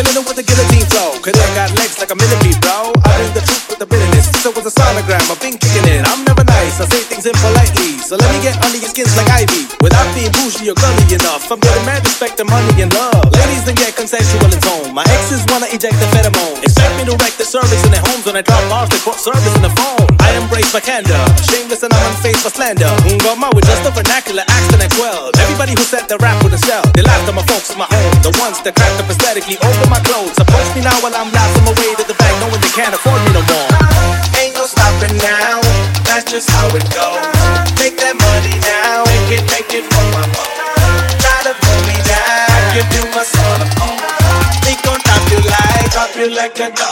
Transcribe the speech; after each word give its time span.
Killing 0.00 0.14
them 0.14 0.24
with 0.24 0.36
the 0.36 0.42
guillotine 0.42 0.86
flow. 0.88 1.12
I 1.12 1.32
got 1.54 1.70
legs 1.76 1.98
like 1.98 2.10
a 2.10 2.14
millipede, 2.14 2.60
bro. 2.60 2.92
I 3.04 3.16
bring 3.16 3.34
the 3.34 3.40
truth 3.40 3.68
with 3.68 3.78
the 3.78 3.86
bitterness. 3.86 4.32
So 4.42 4.50
was 4.50 4.64
a 4.64 4.72
sonogram, 4.72 5.20
I've 5.30 5.40
been 5.40 5.58
kicking 5.58 5.88
it. 5.92 6.08
I'm 6.08 6.24
never 6.24 6.44
nice, 6.44 6.80
I 6.80 6.88
say 6.88 7.04
things 7.04 7.26
impolitely. 7.26 7.98
So 7.98 8.16
let 8.16 8.32
me 8.34 8.40
get 8.42 8.56
under 8.64 8.78
your 8.78 8.88
skins 8.88 9.16
like 9.16 9.28
ivy. 9.28 9.69
Being 10.20 10.36
bougie 10.36 10.68
or 10.68 10.76
gully 10.76 11.16
enough. 11.16 11.48
I'm 11.48 11.56
getting 11.64 11.86
mad 11.88 12.04
respect 12.04 12.36
the 12.36 12.44
money 12.44 12.76
and 12.84 12.92
love. 12.92 13.24
Ladies 13.32 13.64
then 13.64 13.72
get 13.72 13.96
consensual 13.96 14.44
and 14.52 14.60
tone. 14.60 14.92
My 14.92 15.00
exes 15.16 15.40
wanna 15.48 15.64
eject 15.72 15.96
the 15.96 16.04
pheromone. 16.12 16.60
Expect 16.60 16.92
me 17.00 17.08
to 17.08 17.16
wreck 17.16 17.40
the 17.40 17.48
service 17.48 17.80
in 17.88 17.90
their 17.90 18.04
homes 18.04 18.28
when 18.28 18.36
I 18.36 18.44
drop 18.44 18.60
bars, 18.68 18.92
they 18.92 19.00
quote 19.00 19.16
service 19.16 19.48
in 19.56 19.64
the 19.64 19.72
phone. 19.80 20.04
I 20.20 20.36
embrace 20.36 20.76
my 20.76 20.84
candor. 20.84 21.16
Shameless 21.48 21.88
and 21.88 21.96
I'm 21.96 22.04
unfazed 22.12 22.44
for 22.44 22.52
slander. 22.52 22.92
Ngoma 23.08 23.48
with 23.56 23.64
just 23.64 23.80
a 23.88 23.92
vernacular 23.96 24.44
accent 24.44 24.84
and 24.84 24.92
quell. 24.92 25.32
Everybody 25.40 25.72
who 25.72 25.88
said 25.88 26.04
the 26.04 26.20
rap 26.20 26.36
would 26.44 26.52
sell. 26.60 26.84
They 26.92 27.00
laughed 27.00 27.24
at 27.24 27.32
my 27.32 27.44
folks 27.48 27.72
my 27.80 27.88
home. 27.88 28.12
The 28.20 28.36
ones 28.44 28.60
that 28.60 28.76
cracked 28.76 29.00
up 29.00 29.08
aesthetically 29.08 29.56
over 29.64 29.88
my 29.88 30.04
clothes. 30.04 30.36
Approach 30.36 30.68
me 30.76 30.84
now 30.84 31.00
while 31.00 31.16
I'm 31.16 31.32
laughing 31.32 31.64
my 31.64 31.72
way 31.80 31.96
to 31.96 32.04
the 32.04 32.16
bank, 32.20 32.36
knowing 32.44 32.60
they 32.60 32.74
can't 32.76 32.92
afford 32.92 33.24
me 33.24 33.32
no 33.32 33.40
more. 33.48 33.69
Like 46.40 46.58
a 46.58 46.70
domino. 46.74 46.89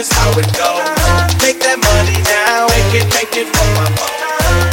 Just 0.00 0.14
how 0.14 0.30
it 0.32 0.48
goes. 0.56 0.80
Take 1.36 1.60
that 1.60 1.76
money 1.76 2.16
now. 2.24 2.64
Make 2.72 3.04
it, 3.04 3.06
make 3.12 3.36
it 3.36 3.48
for 3.52 3.68
my 3.76 3.84
phone. 4.00 4.16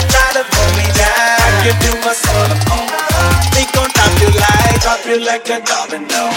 Try 0.07 0.27
to 0.39 0.43
pull 0.47 0.69
me 0.79 0.87
down. 0.95 1.35
I 1.43 1.67
give 1.67 1.79
you 1.83 1.99
my 1.99 2.15
soul. 2.15 2.47
We 3.51 3.67
gon' 3.75 3.91
drop 3.91 4.13
you 4.23 4.31
like, 4.39 4.79
drop 4.79 5.03
you 5.03 5.19
like 5.19 5.49
a 5.51 5.59
domino. 5.67 6.31